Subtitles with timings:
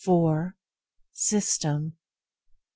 [1.13, 1.93] System 5.